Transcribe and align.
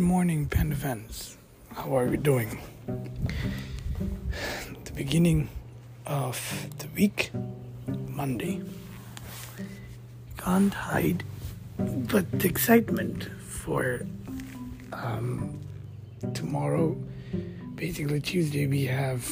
morning, 0.00 0.46
Pen 0.46 0.74
Fans. 0.74 1.36
How 1.72 1.96
are 1.96 2.06
we 2.06 2.16
doing? 2.16 2.58
The 4.84 4.92
beginning 4.92 5.48
of 6.06 6.68
the 6.78 6.86
week, 6.94 7.30
Monday. 7.86 8.62
Can't 10.36 10.72
hide 10.72 11.24
but 11.78 12.30
the 12.38 12.48
excitement 12.48 13.28
for 13.40 14.06
um, 14.92 15.58
tomorrow. 16.34 16.96
Basically, 17.74 18.20
Tuesday, 18.20 18.66
we 18.66 18.84
have 18.84 19.26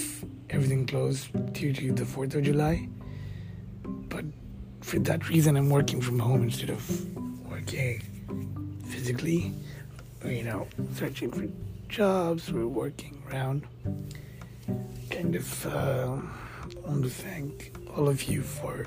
everything 0.50 0.86
closed 0.86 1.52
due 1.52 1.72
to 1.72 1.92
the 1.92 2.04
4th 2.04 2.34
of 2.34 2.42
July. 2.42 2.88
But 3.84 4.24
for 4.80 4.98
that 5.00 5.28
reason, 5.28 5.56
I'm 5.56 5.70
working 5.70 6.00
from 6.00 6.18
home 6.18 6.42
instead 6.42 6.70
of 6.70 6.82
working 7.48 8.02
physically 8.86 9.52
you 10.28 10.44
know, 10.44 10.66
searching 10.94 11.30
for 11.30 11.48
jobs, 11.88 12.52
we're 12.52 12.66
working 12.66 13.22
around. 13.28 13.66
Kind 15.10 15.34
of 15.36 15.66
uh, 15.66 16.18
want 16.84 17.04
to 17.04 17.10
thank 17.10 17.76
all 17.96 18.08
of 18.08 18.24
you 18.24 18.42
for 18.42 18.86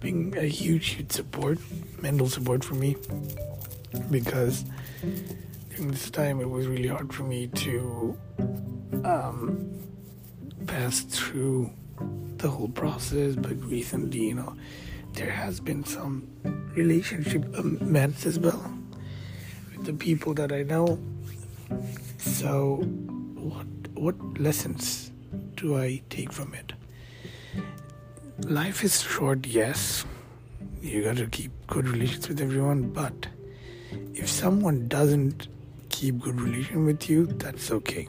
being 0.00 0.36
a 0.36 0.42
huge, 0.42 0.90
huge 0.90 1.12
support, 1.12 1.58
mental 2.00 2.28
support 2.28 2.64
for 2.64 2.74
me, 2.74 2.96
because 4.10 4.64
during 5.70 5.90
this 5.90 6.10
time 6.10 6.40
it 6.40 6.48
was 6.48 6.66
really 6.66 6.88
hard 6.88 7.12
for 7.12 7.24
me 7.24 7.46
to 7.48 8.18
um, 9.04 9.70
pass 10.66 11.00
through 11.00 11.70
the 12.36 12.48
whole 12.48 12.68
process. 12.68 13.36
But 13.36 13.62
recently, 13.64 14.28
you 14.28 14.34
know, 14.34 14.56
there 15.12 15.30
has 15.30 15.60
been 15.60 15.84
some 15.84 16.28
relationship 16.74 17.44
amends 17.56 18.26
as 18.26 18.38
well 18.38 18.81
the 19.84 19.92
people 19.92 20.34
that 20.34 20.52
I 20.52 20.62
know. 20.62 20.98
So, 22.18 22.76
what 23.34 23.66
what 23.94 24.40
lessons 24.40 25.10
do 25.56 25.78
I 25.78 26.02
take 26.10 26.32
from 26.32 26.54
it? 26.54 26.72
Life 28.46 28.82
is 28.84 29.02
short, 29.02 29.46
yes. 29.46 30.04
You 30.80 31.04
got 31.04 31.16
to 31.16 31.26
keep 31.26 31.52
good 31.66 31.88
relations 31.88 32.28
with 32.28 32.40
everyone, 32.40 32.90
but 32.90 33.28
if 34.14 34.28
someone 34.28 34.88
doesn't 34.88 35.48
keep 35.88 36.18
good 36.20 36.40
relation 36.40 36.84
with 36.84 37.08
you, 37.08 37.26
that's 37.26 37.70
okay. 37.70 38.08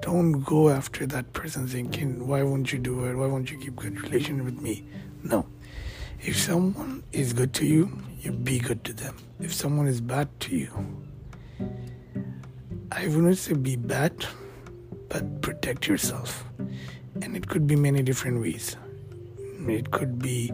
Don't 0.00 0.42
go 0.42 0.68
after 0.68 1.06
that 1.06 1.32
person 1.32 1.66
thinking, 1.66 2.26
why 2.26 2.42
won't 2.42 2.72
you 2.72 2.78
do 2.78 3.04
it? 3.04 3.14
Why 3.14 3.26
won't 3.26 3.50
you 3.50 3.58
keep 3.58 3.76
good 3.76 4.00
relation 4.00 4.44
with 4.44 4.60
me? 4.60 4.84
If 6.24 6.38
someone 6.38 7.02
is 7.10 7.32
good 7.32 7.52
to 7.54 7.66
you, 7.66 7.90
you 8.20 8.30
be 8.30 8.60
good 8.60 8.84
to 8.84 8.92
them. 8.92 9.16
If 9.40 9.52
someone 9.52 9.88
is 9.88 10.00
bad 10.00 10.28
to 10.46 10.56
you, 10.56 10.70
I 12.92 13.08
wouldn't 13.08 13.38
say 13.38 13.54
be 13.54 13.74
bad, 13.74 14.24
but 15.08 15.42
protect 15.42 15.88
yourself. 15.88 16.44
And 17.20 17.36
it 17.36 17.48
could 17.48 17.66
be 17.66 17.74
many 17.74 18.04
different 18.04 18.40
ways. 18.40 18.76
It 19.66 19.90
could 19.90 20.20
be 20.20 20.52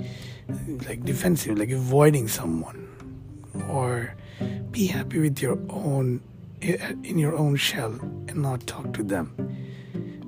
like 0.89 1.05
defensive, 1.05 1.59
like 1.59 1.71
avoiding 1.71 2.29
someone, 2.29 2.89
or 3.69 4.15
be 4.71 4.87
happy 4.87 5.19
with 5.19 5.43
your 5.43 5.59
own 5.69 6.23
in 6.63 7.19
your 7.19 7.37
own 7.37 7.57
shell 7.57 7.93
and 8.29 8.37
not 8.37 8.67
talk 8.67 8.95
to 8.95 9.03
them. 9.03 9.37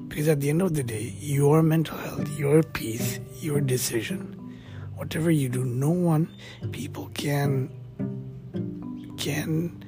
Because 0.06 0.28
at 0.28 0.40
the 0.42 0.50
end 0.50 0.60
of 0.60 0.74
the 0.74 0.82
day, 0.82 1.14
your 1.18 1.62
mental 1.62 1.96
health, 1.96 2.28
your 2.38 2.62
peace, 2.62 3.20
your 3.40 3.62
decision 3.62 4.36
whatever 5.00 5.30
you 5.30 5.48
do, 5.48 5.64
no 5.64 5.88
one, 5.88 6.28
people 6.72 7.10
can 7.14 7.70
can 9.16 9.82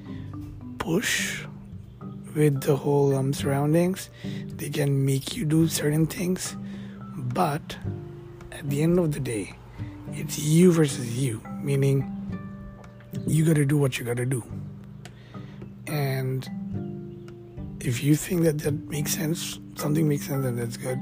push 0.78 1.44
with 2.34 2.62
the 2.62 2.74
whole 2.74 3.14
um, 3.14 3.34
surroundings. 3.34 4.08
They 4.56 4.70
can 4.70 5.04
make 5.04 5.36
you 5.36 5.44
do 5.44 5.68
certain 5.68 6.06
things, 6.06 6.56
but 7.14 7.76
at 8.52 8.68
the 8.70 8.82
end 8.82 8.98
of 8.98 9.12
the 9.12 9.20
day, 9.20 9.54
it's 10.12 10.38
you 10.38 10.72
versus 10.72 11.18
you. 11.18 11.42
Meaning, 11.60 12.08
you 13.26 13.44
got 13.44 13.56
to 13.56 13.66
do 13.66 13.76
what 13.76 13.98
you 13.98 14.06
got 14.06 14.16
to 14.16 14.24
do, 14.24 14.42
and 15.86 16.48
if 17.80 18.02
you 18.02 18.16
think 18.16 18.44
that 18.44 18.60
that 18.60 18.88
makes 18.88 19.14
sense, 19.14 19.58
something 19.76 20.08
makes 20.08 20.26
sense, 20.26 20.42
then 20.44 20.56
that's 20.56 20.78
good. 20.78 20.98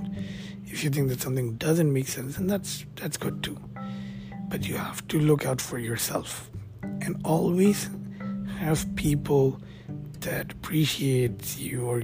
If 0.66 0.82
you 0.82 0.90
think 0.90 1.10
that 1.10 1.20
something 1.20 1.54
doesn't 1.58 1.92
make 1.92 2.08
sense, 2.08 2.36
then 2.38 2.48
that's 2.48 2.84
that's 2.96 3.16
good 3.16 3.44
too 3.44 3.69
but 4.50 4.68
you 4.68 4.76
have 4.76 5.06
to 5.08 5.18
look 5.18 5.46
out 5.46 5.60
for 5.60 5.78
yourself 5.78 6.50
and 6.82 7.18
always 7.24 7.88
have 8.58 8.84
people 8.96 9.58
that 10.20 10.52
appreciates 10.52 11.58
you 11.58 11.86
or 11.86 12.00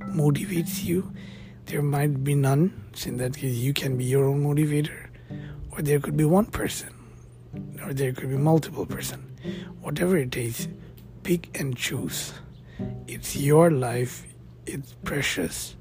motivates 0.00 0.84
you. 0.84 1.10
There 1.66 1.82
might 1.82 2.22
be 2.22 2.34
none 2.34 2.84
so 2.94 3.08
in 3.08 3.16
that 3.18 3.36
case 3.36 3.54
you 3.56 3.72
can 3.72 3.96
be 3.96 4.04
your 4.04 4.26
own 4.26 4.44
motivator 4.44 5.08
or 5.70 5.80
there 5.80 6.00
could 6.00 6.16
be 6.16 6.24
one 6.24 6.46
person 6.46 6.92
or 7.82 7.94
there 7.94 8.12
could 8.12 8.28
be 8.28 8.36
multiple 8.36 8.84
person. 8.84 9.22
Whatever 9.80 10.18
it 10.18 10.36
is 10.36 10.68
pick 11.22 11.58
and 11.58 11.76
choose. 11.76 12.32
It's 13.06 13.36
your 13.36 13.70
life 13.70 14.26
it's 14.66 14.94
precious 15.04 15.76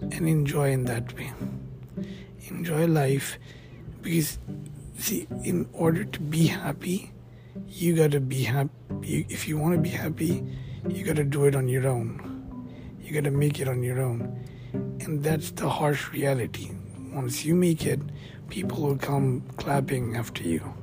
and 0.00 0.28
enjoy 0.28 0.70
in 0.70 0.84
that 0.84 1.16
way. 1.16 1.32
Enjoy 2.48 2.86
life 2.86 3.38
because 4.02 4.38
see, 4.98 5.26
in 5.44 5.68
order 5.72 6.04
to 6.04 6.20
be 6.20 6.46
happy, 6.46 7.12
you 7.66 7.96
gotta 7.96 8.20
be 8.20 8.42
happy. 8.42 9.26
If 9.28 9.48
you 9.48 9.58
want 9.58 9.74
to 9.74 9.80
be 9.80 9.88
happy, 9.90 10.44
you 10.88 11.04
gotta 11.04 11.24
do 11.24 11.44
it 11.44 11.54
on 11.54 11.68
your 11.68 11.86
own. 11.88 12.64
You 13.00 13.12
gotta 13.12 13.30
make 13.30 13.60
it 13.60 13.68
on 13.68 13.82
your 13.82 14.00
own. 14.00 14.44
And 14.72 15.22
that's 15.22 15.50
the 15.52 15.68
harsh 15.68 16.10
reality. 16.12 16.70
Once 17.12 17.44
you 17.44 17.54
make 17.54 17.86
it, 17.86 18.00
people 18.48 18.82
will 18.82 18.98
come 18.98 19.42
clapping 19.56 20.16
after 20.16 20.42
you. 20.42 20.74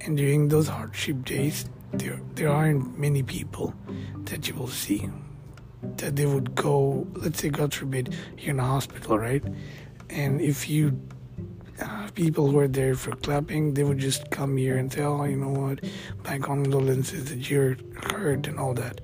And 0.00 0.16
during 0.16 0.48
those 0.48 0.68
hardship 0.68 1.24
days, 1.24 1.66
there 1.92 2.20
there 2.34 2.50
aren't 2.50 2.98
many 2.98 3.22
people 3.22 3.74
that 4.24 4.48
you 4.48 4.54
will 4.54 4.68
see 4.68 5.08
that 5.96 6.16
they 6.16 6.26
would 6.26 6.54
go. 6.54 7.06
Let's 7.14 7.40
say, 7.40 7.50
God 7.50 7.72
forbid, 7.72 8.14
you're 8.38 8.50
in 8.50 8.60
a 8.60 8.64
hospital, 8.64 9.18
right? 9.18 9.42
And 10.10 10.40
if 10.40 10.68
you 10.68 11.00
uh, 11.80 12.08
people 12.14 12.50
who 12.50 12.58
are 12.58 12.68
there 12.68 12.94
for 12.94 13.12
clapping, 13.12 13.74
they 13.74 13.84
would 13.84 13.98
just 13.98 14.30
come 14.30 14.56
here 14.56 14.76
and 14.76 14.92
say, 14.92 15.02
oh, 15.02 15.24
you 15.24 15.36
know 15.36 15.50
what, 15.50 15.84
my 16.24 16.38
condolences 16.38 17.30
that 17.30 17.48
you're 17.50 17.76
hurt 17.96 18.46
and 18.46 18.58
all 18.58 18.74
that. 18.74 19.00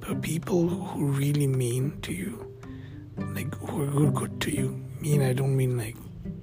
But 0.00 0.22
people 0.22 0.68
who 0.68 1.06
really 1.06 1.46
mean 1.46 2.00
to 2.02 2.12
you, 2.12 2.54
like 3.16 3.54
who 3.56 3.82
are 3.82 3.86
good, 3.86 4.14
good 4.14 4.40
to 4.42 4.50
you, 4.50 4.82
mean, 5.00 5.22
I 5.22 5.32
don't 5.32 5.56
mean 5.56 5.78
like 5.78 5.96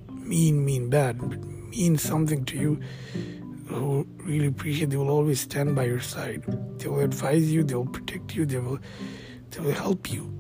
mean, 0.09 0.65
mean 0.65 0.89
bad, 0.89 1.17
but 1.19 1.43
mean 1.43 1.97
something 1.97 2.43
to 2.45 2.57
you, 2.57 2.79
who 3.67 4.07
really 4.19 4.47
appreciate, 4.47 4.89
they 4.89 4.97
will 4.97 5.09
always 5.09 5.41
stand 5.41 5.75
by 5.75 5.85
your 5.85 5.99
side. 5.99 6.43
They 6.79 6.87
will 6.87 6.99
advise 6.99 7.51
you, 7.51 7.63
they 7.63 7.75
will 7.75 7.85
protect 7.85 8.35
you, 8.35 8.45
they 8.45 8.59
will, 8.59 8.79
they 9.51 9.59
will 9.59 9.71
help 9.71 10.11
you. 10.11 10.36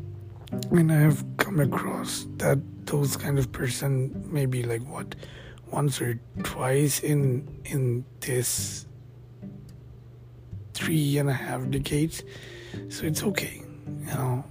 And 0.51 0.91
I 0.91 0.95
have 0.95 1.23
come 1.37 1.59
across 1.59 2.25
that 2.37 2.59
those 2.85 3.17
kind 3.17 3.37
of 3.37 3.51
person 3.51 4.29
maybe 4.31 4.63
like 4.63 4.81
what 4.87 5.15
once 5.71 6.01
or 6.01 6.19
twice 6.43 7.01
in 7.01 7.45
in 7.65 8.05
this 8.21 8.85
three 10.73 11.17
and 11.17 11.29
a 11.29 11.33
half 11.33 11.69
decades 11.69 12.23
so 12.87 13.05
it's 13.05 13.23
okay 13.23 13.61
you 13.99 14.05
know. 14.05 14.43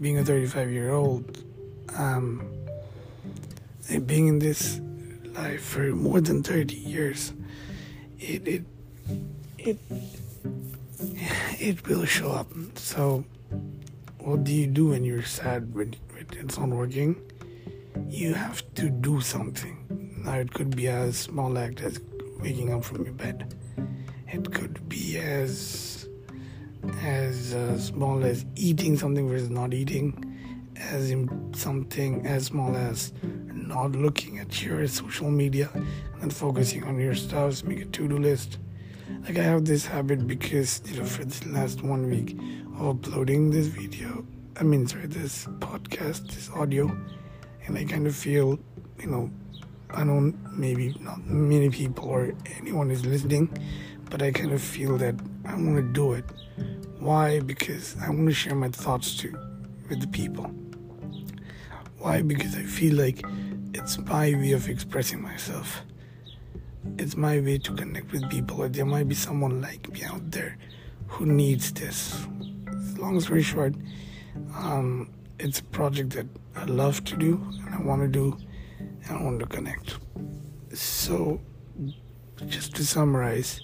Being 0.00 0.18
a 0.18 0.24
35 0.24 0.70
year 0.70 0.92
old 0.92 1.44
um 1.96 2.50
being 4.06 4.28
in 4.28 4.38
this 4.38 4.80
life 5.34 5.62
for 5.62 5.94
more 5.94 6.20
than 6.20 6.42
30 6.42 6.74
years. 6.76 7.32
It 8.18 8.46
it 8.46 8.62
it 9.58 9.78
it 11.60 11.86
will 11.88 12.04
show 12.04 12.30
up. 12.32 12.48
So 12.76 13.24
what 14.22 14.44
do 14.44 14.52
you 14.52 14.66
do 14.66 14.88
when 14.88 15.04
you're 15.04 15.22
sad 15.22 15.74
when 15.74 15.94
it's 16.32 16.58
not 16.58 16.68
working 16.68 17.16
you 18.08 18.34
have 18.34 18.62
to 18.74 18.90
do 18.90 19.20
something. 19.20 19.76
Now, 20.24 20.34
it 20.34 20.52
could 20.52 20.76
be 20.76 20.88
as 20.88 21.16
small 21.16 21.56
act 21.58 21.80
as 21.80 22.00
waking 22.40 22.72
up 22.72 22.84
from 22.84 23.04
your 23.04 23.14
bed. 23.14 23.54
It 24.28 24.52
could 24.52 24.88
be 24.88 25.18
as 25.18 26.08
as 27.02 27.54
uh, 27.54 27.78
small 27.78 28.24
as 28.24 28.46
eating 28.56 28.96
something 28.96 29.28
versus 29.28 29.50
not 29.50 29.74
eating, 29.74 30.36
as 30.76 31.10
in 31.10 31.52
something 31.54 32.26
as 32.26 32.46
small 32.46 32.74
as 32.74 33.12
not 33.22 33.92
looking 33.92 34.38
at 34.38 34.62
your 34.62 34.86
social 34.88 35.30
media 35.30 35.68
and 36.22 36.32
focusing 36.32 36.84
on 36.84 36.98
your 36.98 37.14
stuff. 37.14 37.62
Make 37.64 37.82
a 37.82 37.84
to-do 37.86 38.18
list. 38.18 38.58
Like 39.24 39.38
I 39.38 39.42
have 39.42 39.64
this 39.64 39.86
habit 39.86 40.26
because 40.26 40.82
you 40.86 40.98
know 41.00 41.04
for 41.06 41.24
this 41.24 41.44
last 41.46 41.82
one 41.82 42.08
week 42.08 42.36
of 42.78 42.98
uploading 43.06 43.50
this 43.50 43.66
video, 43.66 44.24
I 44.58 44.62
mean 44.64 44.86
sorry 44.86 45.06
this 45.06 45.46
podcast, 45.58 46.28
this 46.28 46.50
audio 46.50 46.90
and 47.66 47.76
I 47.78 47.84
kind 47.84 48.06
of 48.06 48.16
feel, 48.16 48.58
you 48.98 49.06
know, 49.06 49.30
I 49.90 50.04
don't 50.04 50.34
maybe 50.56 50.94
not 51.00 51.24
many 51.26 51.70
people 51.70 52.04
or 52.08 52.32
anyone 52.58 52.90
is 52.90 53.04
listening, 53.04 53.48
but 54.08 54.22
I 54.22 54.32
kind 54.32 54.52
of 54.52 54.62
feel 54.62 54.96
that 54.98 55.14
I 55.44 55.54
want 55.54 55.76
to 55.76 55.82
do 55.82 56.12
it 56.14 56.24
Why? 56.98 57.40
Because 57.40 57.96
I 58.02 58.08
want 58.10 58.26
to 58.28 58.34
share 58.34 58.54
my 58.54 58.68
thoughts 58.68 59.16
too 59.16 59.36
with 59.88 60.00
the 60.00 60.06
people. 60.08 60.44
Why? 61.98 62.22
Because 62.22 62.56
I 62.56 62.62
feel 62.62 62.96
like 62.96 63.24
it's 63.74 63.98
my 63.98 64.34
way 64.34 64.52
of 64.52 64.68
expressing 64.68 65.22
myself. 65.22 65.82
It's 66.98 67.16
my 67.16 67.40
way 67.40 67.58
to 67.58 67.74
connect 67.74 68.12
with 68.12 68.28
people. 68.30 68.68
There 68.68 68.84
might 68.84 69.08
be 69.08 69.14
someone 69.14 69.60
like 69.60 69.90
me 69.92 70.02
out 70.04 70.30
there 70.30 70.56
who 71.06 71.26
needs 71.26 71.72
this. 71.72 72.26
Long 72.98 73.20
story 73.20 73.42
short, 73.42 73.74
um, 74.54 75.10
it's 75.38 75.60
a 75.60 75.64
project 75.64 76.10
that 76.10 76.26
I 76.56 76.64
love 76.64 77.04
to 77.04 77.16
do 77.16 77.40
and 77.66 77.74
I 77.74 77.80
want 77.80 78.02
to 78.02 78.08
do 78.08 78.36
and 79.04 79.18
I 79.18 79.22
want 79.22 79.40
to 79.40 79.46
connect. 79.46 79.98
So, 80.72 81.40
just 82.46 82.76
to 82.76 82.84
summarize, 82.84 83.62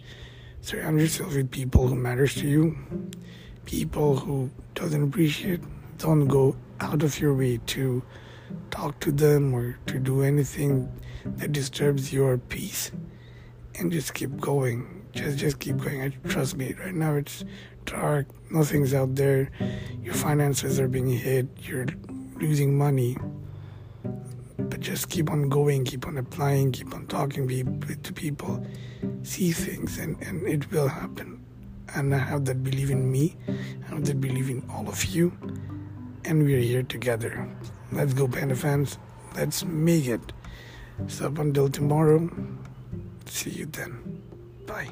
surround 0.61 1.01
yourself 1.01 1.35
with 1.35 1.51
people 1.51 1.87
who 1.87 1.95
matters 1.95 2.35
to 2.37 2.49
you, 2.49 2.77
people 3.65 4.17
who 4.17 4.51
doesn't 4.75 5.03
appreciate. 5.03 5.61
Don't 5.99 6.27
go 6.27 6.57
out 6.81 7.03
of 7.03 7.19
your 7.21 7.35
way 7.35 7.59
to 7.67 8.03
talk 8.71 9.01
to 9.01 9.13
them 9.13 9.55
or 9.55 9.79
to 9.87 9.99
do 9.99 10.23
anything 10.23 10.93
that 11.25 11.53
disturbs 11.53 12.13
your 12.13 12.39
peace, 12.39 12.91
and 13.79 13.93
just 13.93 14.15
keep 14.15 14.41
going. 14.41 15.05
Just 15.13 15.39
just 15.39 15.59
keep 15.59 15.79
going. 15.79 16.03
I 16.03 16.29
trust 16.29 16.57
me. 16.57 16.75
Right 16.75 16.95
now 16.95 17.17
it's 17.17 17.45
dark. 17.85 18.27
Nothing's 18.51 18.95
out 18.95 19.15
there. 19.15 19.51
Your 20.03 20.15
finances 20.15 20.79
are 20.79 20.89
being 20.89 21.09
hit. 21.09 21.47
You're 21.63 21.87
losing 22.39 22.77
money 22.77 23.17
but 24.69 24.81
just 24.81 25.09
keep 25.09 25.31
on 25.31 25.49
going, 25.49 25.85
keep 25.85 26.07
on 26.07 26.19
applying, 26.19 26.73
keep 26.73 26.95
on 26.95 27.07
talking 27.07 27.49
to 27.49 28.13
people, 28.13 28.65
see 29.23 29.53
things, 29.53 29.99
and, 29.99 30.21
and 30.23 30.47
it 30.47 30.71
will 30.71 30.89
happen. 30.89 31.43
And 31.95 32.15
I 32.15 32.19
have 32.19 32.45
that 32.47 32.63
belief 32.63 32.91
in 32.91 33.11
me, 33.11 33.37
I 33.49 33.89
have 33.89 34.05
that 34.07 34.21
belief 34.21 34.51
in 34.51 34.69
all 34.71 34.89
of 34.89 35.05
you, 35.05 35.33
and 36.25 36.45
we're 36.45 36.61
here 36.61 36.83
together. 36.83 37.49
Let's 37.93 38.13
go, 38.13 38.29
Panda 38.29 38.57
fans. 38.57 38.99
Let's 39.37 39.65
make 39.65 40.07
it. 40.07 40.33
So 41.09 41.27
until 41.27 41.69
tomorrow. 41.69 42.31
See 43.27 43.51
you 43.51 43.67
then. 43.67 44.23
Bye. 44.67 44.89